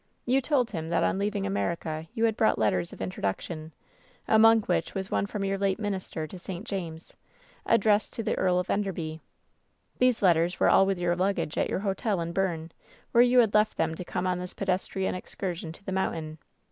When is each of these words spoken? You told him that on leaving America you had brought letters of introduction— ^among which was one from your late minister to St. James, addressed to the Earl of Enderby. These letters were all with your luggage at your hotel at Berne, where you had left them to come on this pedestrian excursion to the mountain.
You 0.25 0.41
told 0.41 0.71
him 0.71 0.89
that 0.89 1.03
on 1.03 1.19
leaving 1.19 1.45
America 1.45 2.07
you 2.15 2.25
had 2.25 2.35
brought 2.35 2.57
letters 2.57 2.91
of 2.91 3.03
introduction— 3.03 3.71
^among 4.27 4.67
which 4.67 4.95
was 4.95 5.11
one 5.11 5.27
from 5.27 5.45
your 5.45 5.59
late 5.59 5.77
minister 5.77 6.25
to 6.25 6.39
St. 6.39 6.65
James, 6.65 7.13
addressed 7.67 8.11
to 8.13 8.23
the 8.23 8.35
Earl 8.35 8.57
of 8.57 8.71
Enderby. 8.71 9.21
These 9.99 10.23
letters 10.23 10.59
were 10.59 10.71
all 10.71 10.87
with 10.87 10.97
your 10.97 11.15
luggage 11.15 11.55
at 11.55 11.69
your 11.69 11.81
hotel 11.81 12.19
at 12.19 12.33
Berne, 12.33 12.71
where 13.11 13.21
you 13.21 13.37
had 13.37 13.53
left 13.53 13.77
them 13.77 13.93
to 13.93 14.03
come 14.03 14.25
on 14.25 14.39
this 14.39 14.55
pedestrian 14.55 15.13
excursion 15.13 15.71
to 15.71 15.85
the 15.85 15.91
mountain. 15.91 16.39